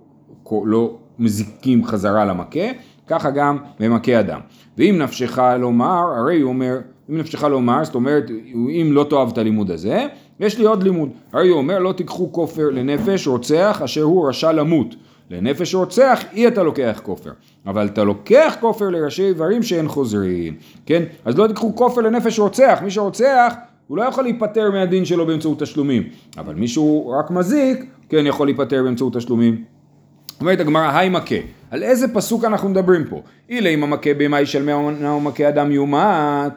[0.65, 2.59] לא מזיקים חזרה למכה,
[3.07, 4.39] ככה גם במכה אדם.
[4.77, 6.77] ואם נפשך לומר, הרי הוא אומר,
[7.09, 10.07] אם נפשך לומר, זאת אומרת, אם לא תאהב את הלימוד הזה,
[10.39, 11.09] יש לי עוד לימוד.
[11.33, 14.95] הרי הוא אומר, לא תיקחו כופר לנפש רוצח אשר הוא רשע למות.
[15.31, 17.31] לנפש רוצח אי אתה לוקח כופר,
[17.65, 21.03] אבל אתה לוקח כופר לראשי איברים שאין חוזרים, כן?
[21.25, 23.53] אז לא תיקחו כופר לנפש רוצח, מי שרוצח
[23.87, 26.03] הוא לא יכול להיפטר מהדין שלו באמצעות תשלומים,
[26.37, 29.63] אבל מי שהוא רק מזיק, כן יכול להיפטר באמצעות תשלומים.
[30.41, 31.35] אומרת הגמרא, היי מכה,
[31.71, 33.21] על איזה פסוק אנחנו מדברים פה?
[33.49, 36.53] אילה אם המכה בהמה ישלמה ומכה אדם יומת,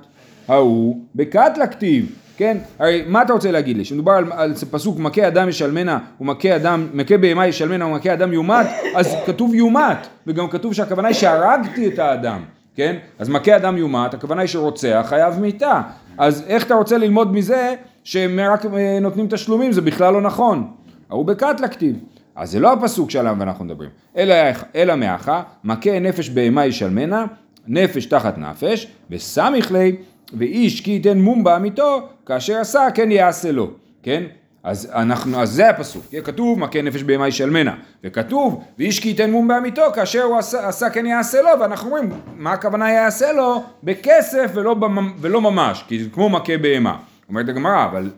[0.48, 2.56] ההוא בקטלה כתיב, כן?
[2.78, 3.84] הרי מה אתה רוצה להגיד לי?
[3.84, 8.66] שמדובר על, על פסוק מכה אדם ישלמנה ומכה אדם, מכה בהמה ישלמנה ומכה אדם יומת,
[8.96, 12.40] אז כתוב יומת, וגם כתוב שהכוונה היא שהרגתי את האדם,
[12.74, 12.96] כן?
[13.18, 15.80] אז מכה אדם יומת, הכוונה היא שרוצח חייב מיתה,
[16.18, 17.74] אז איך אתה רוצה ללמוד מזה
[18.04, 20.70] שהם רק אה, נותנים תשלומים, זה בכלל לא נכון.
[21.10, 21.96] ההוא בקטלה כתיב.
[22.36, 24.34] אז זה לא הפסוק שעליו אנחנו מדברים, אלא,
[24.74, 27.26] אלא מאחה, מכה נפש בהמה ישלמנה,
[27.66, 29.96] נפש תחת נפש, וסמיך לי,
[30.38, 33.70] ואיש כי ייתן מום בעמיתו, כאשר עשה כן יעשה לו,
[34.02, 34.22] כן?
[34.62, 39.48] אז אנחנו, אז זה הפסוק, כתוב מכה נפש בהמה ישלמנה, וכתוב ואיש כי ייתן מום
[39.48, 43.62] בעמיתו כאשר הוא עשה, עשה כן יעשה לו, ואנחנו אומרים מה הכוונה יעשה לו?
[43.82, 46.96] בכסף ולא, במ, ולא ממש, כי זה כמו מכה בהמה.
[47.28, 48.10] אומרת הגמרא, אבל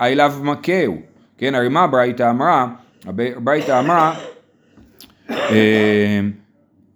[0.00, 0.96] אליו מכהו,
[1.38, 2.66] כן, הרי מה הברייתא אמרה?
[3.06, 4.14] הברייתא אמרה,
[5.30, 6.20] אה,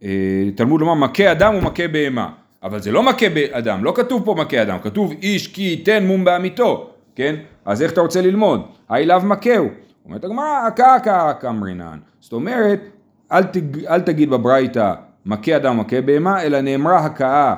[0.03, 2.29] אה, תלמוד לומר מכה אדם ומכה בהמה,
[2.65, 6.25] אבל זה לא מכה באדם, לא כתוב פה מכה אדם, כתוב איש כי ייתן מום
[6.25, 7.35] בעמיתו, כן?
[7.65, 8.63] אז איך אתה רוצה ללמוד?
[8.89, 9.69] האי לאו מכהו.
[10.07, 11.99] אומרת הגמרא, אכה אכה אמרינן.
[12.21, 12.81] זאת אומרת,
[13.33, 14.93] אל, תג, אל תגיד בברייתא
[15.27, 17.55] מכה אדם ומכה בהמה, אלא נאמרה הכאה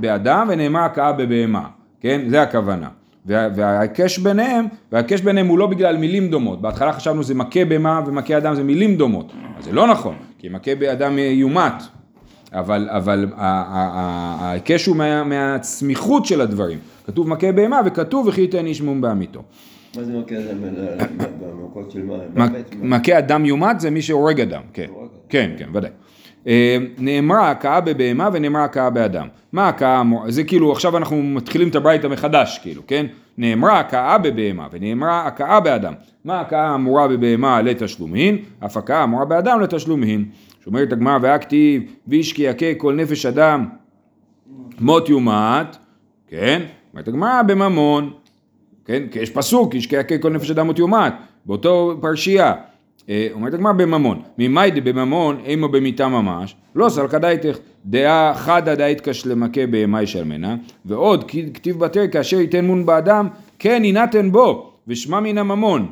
[0.00, 1.68] באדם ונאמרה הכאה בבהמה,
[2.00, 2.20] כן?
[2.28, 2.88] זה הכוונה.
[3.26, 6.60] וההיקש ביניהם, וההיקש ביניהם הוא לא בגלל מילים דומות.
[6.60, 9.32] בהתחלה חשבנו זה מכה בהמה ומכה אדם זה מילים דומות.
[9.58, 11.82] אז זה לא נכון, כי מכה באדם יומת.
[12.52, 16.78] אבל, אבל ההיקש הוא מה, מהצמיחות של הדברים.
[17.06, 19.42] כתוב מכה בהמה וכתוב וכי ייתן איש מום בעמיתו.
[19.96, 20.58] מה זה מכה אדם
[21.40, 22.02] במכות של
[22.34, 22.46] מה?
[22.82, 24.86] מכה אדם יומת זה מי שהורג אדם, כן.
[25.28, 25.90] כן, כן, ודאי.
[26.46, 29.28] אה, נאמרה הכאה בבהמה ונאמרה הכאה באדם.
[29.52, 33.06] מה הכאה, זה כאילו עכשיו אנחנו מתחילים את הברייתא מחדש כאילו, כן?
[33.38, 35.92] נאמרה הכאה בבהמה ונאמרה הכאה באדם.
[36.24, 40.24] מה הכאה האמורה בבהמה לתשלומין, אף הכאה האמורה באדם לתשלומין.
[40.66, 43.64] שאומרת הגמרא והכתיב וישקי יכה כל נפש אדם
[44.80, 45.76] מות יומת,
[46.28, 46.62] כן?
[46.92, 48.12] אומרת הגמרא בממון,
[48.84, 49.02] כן?
[49.10, 51.12] כי יש פסוק ישקי יכה כל נפש אדם מות יומת,
[51.44, 52.54] באותו פרשייה.
[53.08, 59.26] אה, אומרת הגמרא בממון, ממאי דבממון אימו במיתה ממש, לא סלקא דייתך, דעה חדא דאיתקש
[59.26, 65.38] למכה בהמה ישלמנה, ועוד כתיב בתר כאשר ייתן מון באדם, כן יינתן בו, ושמע מן
[65.38, 65.86] הממון,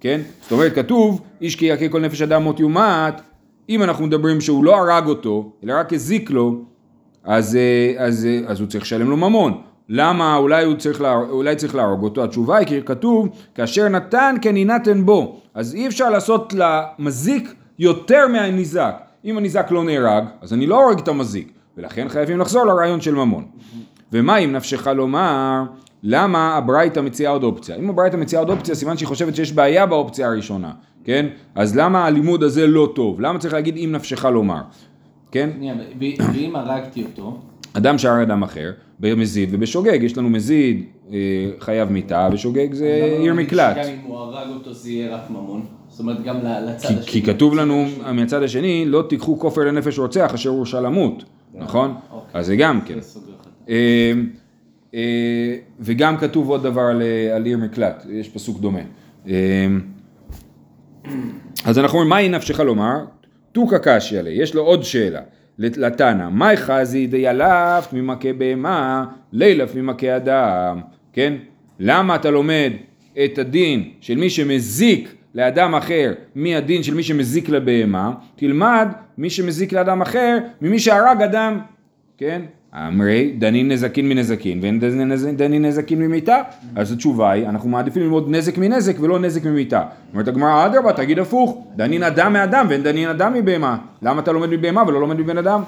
[0.00, 0.20] כן?
[0.42, 3.20] זאת אומרת כתוב, איש כי יכה כל נפש אדם מות יומת,
[3.68, 6.62] אם אנחנו מדברים שהוא לא הרג אותו, אלא רק הזיק לו,
[7.24, 9.62] אז, אה, אז, אז, אז הוא צריך לשלם לו ממון.
[9.88, 12.24] למה אולי הוא צריך, לה, אולי צריך להרוג אותו?
[12.24, 15.40] התשובה היא כי כתוב כאשר נתן כן יינתן בו.
[15.54, 18.94] אז אי אפשר לעשות למזיק יותר מהניזק.
[19.24, 21.52] אם הניזק לא נהרג, אז אני לא הורג את המזיק.
[21.76, 23.44] ולכן חייבים לחזור לרעיון של ממון.
[24.12, 25.62] ומה אם נפשך לומר,
[26.02, 27.76] למה הברייתא מציעה עוד אופציה?
[27.76, 30.72] אם הברייתא מציעה עוד אופציה, סימן שהיא חושבת שיש בעיה באופציה הראשונה,
[31.08, 31.26] כן?
[31.54, 33.20] אז למה הלימוד הזה לא טוב?
[33.20, 34.60] למה צריך להגיד אם נפשך לומר?
[35.30, 35.50] כן?
[35.98, 37.40] ואם הרגתי אותו?
[37.72, 41.16] אדם שהרג אדם אחר, במזיד ובשוגג, יש לנו מזיד אה,
[41.60, 43.76] חייב מיתה, ושוגג זה עיר מקלט.
[43.76, 45.64] גם אם הוא הרג אותו זה יהיה רק ממון?
[45.88, 47.06] זאת אומרת גם לצד השני.
[47.06, 51.94] כי כתוב לנו מהצד השני, לא תיקחו כופר לנפש רוצח אשר הוא רשע למות, נכון?
[52.12, 52.40] אוקיי.
[52.40, 52.98] אז זה גם כן.
[53.68, 54.12] אה,
[54.94, 56.90] אה, וגם כתוב עוד דבר
[57.34, 58.80] על עיר מקלט, יש פסוק דומה.
[61.64, 63.04] אז אנחנו אומרים, מהי נפשך לומר?
[63.52, 65.20] תוכא קשיא לי, יש לו עוד שאלה.
[65.58, 70.80] לתנא, מאי חזי דיילף ממכה בהמה, לילף ממכה אדם,
[71.12, 71.34] כן?
[71.78, 72.72] למה אתה לומד
[73.24, 78.12] את הדין של מי שמזיק לאדם אחר מהדין של מי שמזיק לבהמה?
[78.36, 81.60] תלמד מי שמזיק לאדם אחר ממי שהרג אדם,
[82.18, 82.42] כן?
[82.74, 84.80] אמרי דנין נזקין מנזקין ואין
[85.36, 86.42] דנין נזקין ממיתה.
[86.76, 89.82] אז התשובה היא אנחנו מעדיפים ללמוד נזק מנזק ולא נזק ממיתה.
[90.12, 93.76] אומרת הגמרא אדרבה תגיד הפוך דנין אדם מאדם ואין דנין אדם מבהמה.
[94.02, 95.62] למה אתה לומד מבהמה ולא לומד מבן אדם?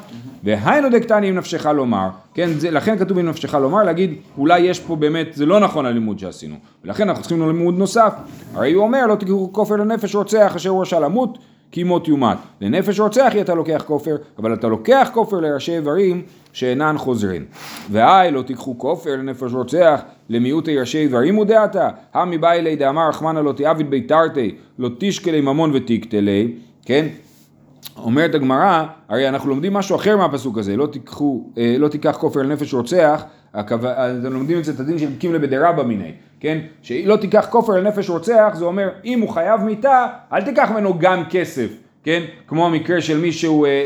[0.45, 4.81] והיינו דקטני עם נפשך לומר כן זה, לכן כתוב עם נפשך לומר להגיד אולי יש
[4.81, 6.57] פה באמת זה לא נכון הלימוד שעשינו.
[6.85, 8.13] ולכן אנחנו צריכים לימוד נוסף.
[8.55, 11.39] הרי הוא אומר לא תקראו כופר לנפש רוצח אשר הוא רשע למות
[11.73, 12.37] כי מות יומת.
[12.61, 17.45] לנפש רוצח היא אתה לוקח כופר, אבל אתה לוקח כופר לראשי איברים שאינן חוזרים.
[17.91, 23.41] והי לא תיקחו כופר לנפש רוצח למיעוטי ראשי איברים ודעתה, המי באי לי דאמר רחמנא
[23.41, 26.53] לא תעביד ביתרתי, לא תשקלי ממון ותקטלי,
[26.85, 27.07] כן?
[27.97, 32.43] אומרת הגמרא, הרי אנחנו לומדים משהו אחר מהפסוק הזה, לא תיקחו, אה, לא תיקח כופר
[32.43, 33.25] לנפש רוצח,
[33.61, 36.59] אתם לומדים את זה את הדין של קימלה בדרבא מיניה, כן?
[36.83, 41.23] שלא תיקח כופר לנפש רוצח, זה אומר, אם הוא חייב מיתה, אל תיקח ממנו גם
[41.31, 41.71] כסף,
[42.05, 42.23] כן?
[42.47, 43.77] כמו המקרה של מי שהוא אה, אה,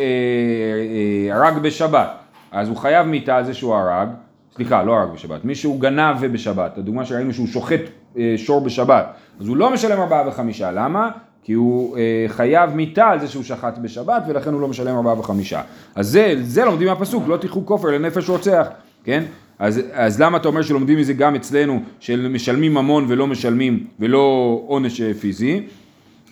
[1.30, 2.10] אה, הרג בשבת,
[2.52, 4.08] אז הוא חייב מיתה זה שהוא הרג,
[4.54, 7.80] סליחה, לא הרג בשבת, מי שהוא גנב ובשבת, הדוגמה שראינו שהוא שוחט
[8.18, 9.06] אה, שור בשבת,
[9.40, 11.10] אז הוא לא משלם ארבעה וחמישה, למה?
[11.44, 15.18] כי הוא אה, חייב מיתה על זה שהוא שחט בשבת ולכן הוא לא משלם ארבעה
[15.18, 15.60] וחמישה.
[15.94, 18.66] אז זה, זה לומדים מהפסוק, לא תיקחו כופר לנפש רוצח,
[19.04, 19.24] כן?
[19.58, 25.00] אז, אז למה אתה אומר שלומדים מזה גם אצלנו, שמשלמים ממון ולא משלמים, ולא עונש
[25.00, 25.66] אה, פיזי?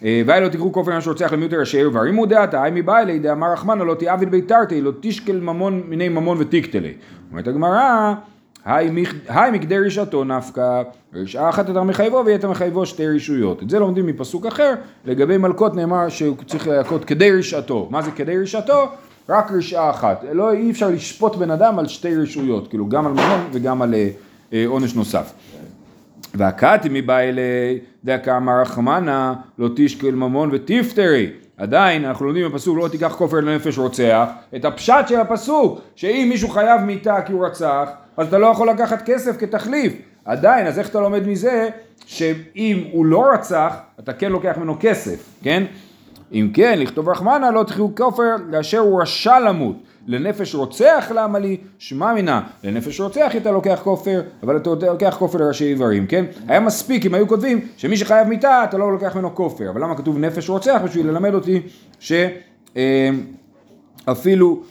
[0.04, 3.52] אה, ואי לא תקחו כופר לנפש רוצח למיעוט ראשי איברים ודעתה, היי מבעי לי דאמר
[3.52, 6.92] רחמנא לא תעביד ביתרתי, לא תשקל ממון מיני ממון ותקטלי.
[7.30, 8.14] אומרת הגמרא,
[8.64, 10.82] היי מכדי רשעתו נפקא,
[11.14, 13.62] רשעה אחת אתה מחייבו אתה מחייבו שתי רשויות.
[13.62, 17.88] את זה לומדים מפסוק אחר, לגבי מלקות נאמר שהוא צריך להכות כדי רשעתו.
[17.90, 18.88] מה זה כדי רשעתו?
[19.28, 20.24] רק רשעה אחת.
[20.32, 23.94] לא, אי אפשר לשפוט בן אדם על שתי רשויות, כאילו גם על ממון וגם על
[23.94, 24.08] אה,
[24.52, 25.32] אה, עונש נוסף.
[26.34, 32.88] והקאתי מבעי אלי דקה אמר רחמנה לא תשקל ממון ותפטרי עדיין אנחנו לומדים בפסוק לא
[32.88, 37.88] תיקח כופר לנפש רוצח את הפשט של הפסוק שאם מישהו חייב מיתה כי הוא רצח
[38.16, 39.92] אז אתה לא יכול לקחת כסף כתחליף
[40.24, 41.68] עדיין אז איך אתה לומד מזה
[42.06, 45.64] שאם הוא לא רצח אתה כן לוקח ממנו כסף כן
[46.32, 49.76] אם כן, לכתוב רחמנה לא תחיו כופר לאשר הוא רשע למות.
[50.06, 51.56] לנפש רוצח למה לי?
[51.78, 56.24] שמע מינה, לנפש רוצח אתה לוקח כופר, אבל אתה לוקח כופר לראשי איברים, כן?
[56.48, 59.96] היה מספיק אם היו כותבים שמי שחייב מיתה אתה לא לוקח ממנו כופר, אבל למה
[59.96, 60.80] כתוב נפש רוצח?
[60.84, 61.60] בשביל ללמד אותי
[64.04, 64.62] שאפילו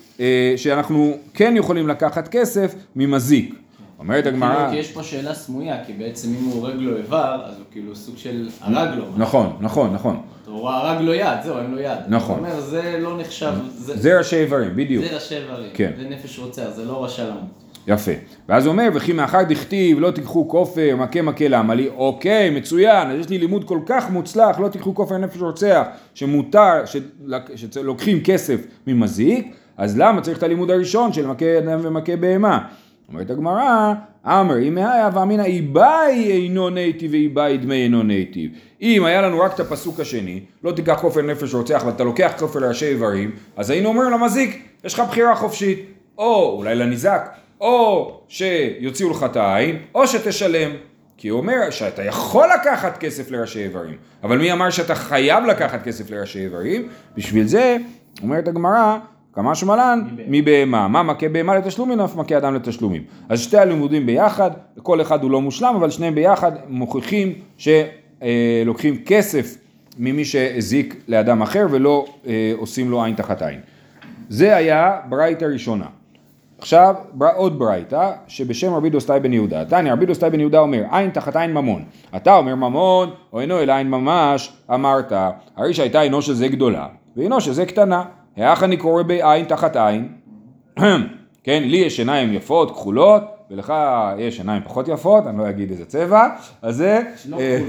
[0.58, 3.56] שאנחנו כן יכולים לקחת כסף ממזיק.
[4.00, 7.42] אומרת הגמרא, כאילו, כי יש פה שאלה סמויה, כי בעצם אם הוא הורג לו איבר,
[7.46, 9.06] אז הוא כאילו סוג של הרג לו.
[9.18, 11.98] נכון, נכון, נכון, הוא הרג לו יד, זהו, אין לו יד.
[12.08, 12.40] נכון.
[12.40, 15.06] הוא אומר, זה לא נחשב, זה זה ראשי איברים, בדיוק.
[15.06, 15.70] זה ראשי איברים.
[15.74, 15.92] כן.
[15.98, 17.42] זה נפש רוצח, זה לא רשע למות.
[17.88, 18.12] יפה.
[18.50, 21.90] ואז הוא אומר, וכי מאחר דכתיב לא תיקחו כופר, מכה מכה למה לי?
[21.98, 26.84] אוקיי, מצוין, אז יש לי לימוד כל כך מוצלח, לא תיקחו כופר נפש רוצח, שמותר,
[27.56, 32.60] שלוקחים כסף ממזיק, אז למה צריך את הלימוד הראשון של מכה אדם ומכה בהמה?
[33.10, 33.94] אומרת הגמרא,
[34.26, 38.52] אמר, אם הווה אמינא אי בעי עינו ניתיב ואי בעי דמי עינו ניתיב.
[38.82, 42.60] אם היה לנו רק את הפסוק השני, לא תיקח כופר נפש רוצח ואתה לוקח כופר
[42.60, 45.86] לראשי איברים, אז היינו אומרים למזיק, יש לך בחירה חופשית,
[46.18, 47.30] או אולי לניזק,
[47.62, 50.72] או שיוציאו לך את העין, או שתשלם.
[51.18, 55.84] כי הוא אומר שאתה יכול לקחת כסף לראשי איברים, אבל מי אמר שאתה חייב לקחת
[55.84, 56.88] כסף לראשי איברים?
[57.16, 57.78] בשביל זה,
[58.24, 58.98] אומרת הגמרא,
[59.34, 60.88] כמה שמלן, מבהמה.
[60.88, 63.04] מה מכה בהמה לתשלומים, אף מכה אדם לתשלומים.
[63.30, 64.52] אז שתי הלימודים ביחד,
[64.84, 69.58] כל אחד הוא לא מושלם, אבל שניהם ביחד מוכיחים שלוקחים כסף
[69.98, 73.60] ממי שהזיק לאדם אחר ולא אה, עושים לו עין תחת עין.
[74.30, 75.86] זה היה ברייתא ראשונה.
[76.62, 76.96] עכשיו.
[77.36, 79.66] עוד ברייתא שבשם רבי דוסטאי בן יהודה.
[79.66, 81.84] תניא רבי דוסטאי בן יהודה אומר עין תחת עין ממון.
[82.16, 85.14] אתה אומר ממון או אינו אלא עין ממש אמרת
[85.58, 88.04] הרי שהייתה עינו של זה גדולה ועינו של זה קטנה.
[88.38, 90.08] האח אני קורא בעין תחת עין.
[91.44, 93.74] כן לי יש עיניים יפות כחולות ולך
[94.18, 96.28] יש עיניים פחות יפות אני לא אגיד איזה צבע
[96.62, 97.60] אז זה לא אה.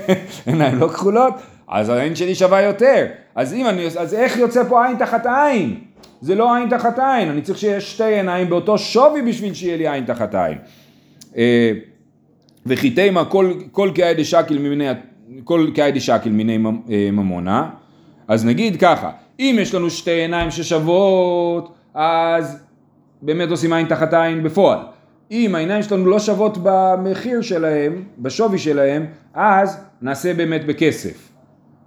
[0.46, 1.34] עיניים לא כחולות
[1.68, 5.80] אז העין שלי שווה יותר אז אם אני אז איך יוצא פה עין תחת עין?
[6.20, 9.88] זה לא עין תחת עין, אני צריך שיש שתי עיניים באותו שווי בשביל שיהיה לי
[9.88, 10.58] עין תחת עין.
[11.36, 11.72] אה,
[12.66, 14.88] וכי תימא כל, כל קאי דשקיל מיני,
[15.44, 16.80] כל קאי דשקיל מיני ממ-
[17.12, 17.70] ממונה,
[18.28, 22.58] אז נגיד ככה, אם יש לנו שתי עיניים ששוות, אז
[23.22, 24.78] באמת עושים עין תחת עין בפועל.
[25.30, 31.28] אם העיניים שלנו לא שוות במחיר שלהם, בשווי שלהם, אז נעשה באמת בכסף.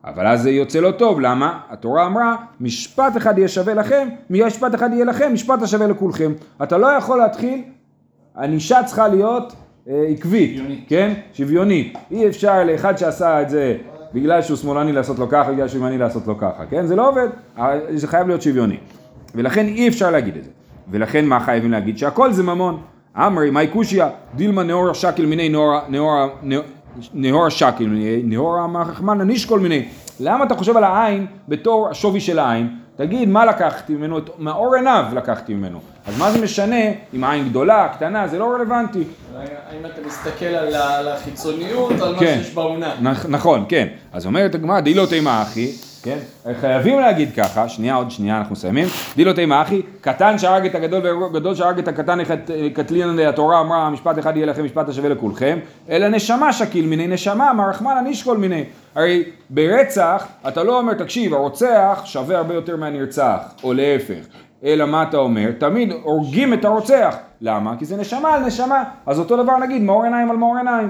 [0.05, 1.59] אבל אז זה יוצא לא טוב, למה?
[1.69, 6.31] התורה אמרה, משפט אחד יהיה שווה לכם, משפט אחד יהיה לכם, משפט השווה לכולכם.
[6.63, 7.63] אתה לא יכול להתחיל,
[8.37, 9.53] ענישה צריכה להיות
[9.89, 10.85] אה, עקבית, שוויונית.
[10.87, 11.13] כן?
[11.33, 11.97] שוויונית.
[12.11, 13.77] אי אפשר לאחד שעשה את זה
[14.13, 16.85] בגלל שהוא שמאלני לעשות לו ככה, בגלל שהוא ימני לעשות לו ככה, כן?
[16.85, 18.77] זה לא עובד, אה, זה חייב להיות שוויוני.
[19.35, 20.49] ולכן אי אפשר להגיד את זה.
[20.91, 21.97] ולכן מה חייבים להגיד?
[21.97, 22.81] שהכל זה ממון.
[23.17, 26.63] אמרי, מאי קושיא, דילמה נאור שקל מיני נאור, נאור, נאור,
[27.13, 29.85] נאור השקל מיני, נאור המחמנה נשקול מיני.
[30.19, 32.69] למה אתה חושב על העין בתור השווי של העין?
[32.95, 34.17] תגיד, מה לקחתי ממנו?
[34.39, 35.79] מאור עיניו לקחתי ממנו.
[36.07, 36.75] אז מה זה משנה
[37.13, 39.03] אם העין גדולה, קטנה, זה לא רלוונטי.
[39.35, 42.39] האם אתה מסתכל על החיצוניות, על מה כן.
[42.43, 42.93] שיש באונה.
[43.01, 43.87] נכ- נכון, כן.
[44.13, 45.71] אז אומרת הגמרא, די לא תימא אחי,
[46.03, 46.17] כן?
[46.61, 48.87] חייבים להגיד ככה, שנייה, עוד שנייה, אנחנו מסיימים.
[49.15, 52.19] דילו תימא אחי, קטן שהרג את הגדול וגדול שהרג את הקטן
[52.73, 55.59] קטלין התורה אמרה משפט אחד יהיה לכם משפט השווה לכולכם,
[55.89, 58.63] אלא נשמה שקיל מיני נשמה, מה רחמנא נשקול מיני.
[58.95, 64.25] הרי ברצח אתה לא אומר תקשיב הרוצח שווה הרבה יותר מהנרצח, או להפך.
[64.63, 65.51] אלא מה אתה אומר?
[65.57, 67.15] תמיד הורגים את הרוצח.
[67.41, 67.77] למה?
[67.79, 68.83] כי זה נשמה על נשמה.
[69.05, 70.89] אז אותו דבר נגיד מאור עיניים על מאור עיניים.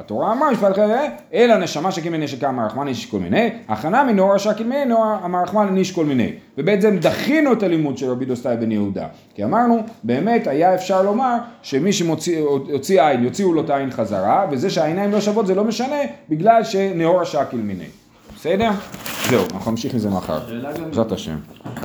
[0.00, 4.34] התורה אמרה משפט אחר, אלא נשמה שכימי נשקה אמר רחמן איש כל מיני, הכנה מנור
[4.34, 6.32] השקל מיני נור אמר רחמן איש כל מיני.
[6.58, 9.06] ובעצם דחינו את הלימוד של רבי דוסטאי בן יהודה.
[9.34, 14.70] כי אמרנו, באמת היה אפשר לומר שמי שהוציא עין, יוציאו לו את העין חזרה, וזה
[14.70, 17.84] שהעיניים לא שוות זה לא משנה, בגלל שנאור השקל מיני.
[18.36, 18.70] בסדר?
[19.28, 20.40] זהו, אנחנו נמשיך עם זה מחר.
[20.86, 21.36] בעזרת השם.